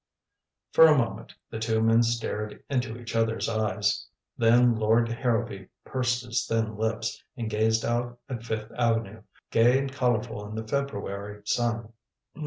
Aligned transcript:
For 0.71 0.87
a 0.87 0.97
moment 0.97 1.35
the 1.51 1.59
two 1.59 1.79
men 1.79 2.01
stared 2.01 2.63
into 2.71 2.97
each 2.97 3.15
other's 3.15 3.47
eyes. 3.47 4.07
Then 4.35 4.73
Lord 4.75 5.07
Harrowby 5.09 5.67
pursed 5.85 6.25
his 6.25 6.47
thin 6.47 6.75
lips 6.75 7.23
and 7.37 7.51
gazed 7.51 7.85
out 7.85 8.17
at 8.27 8.43
Fifth 8.43 8.71
Avenue, 8.75 9.21
gay 9.51 9.77
and 9.77 9.91
colorful 9.91 10.43
in 10.49 10.55
the 10.55 10.67
February 10.67 11.43
sun. 11.45 11.93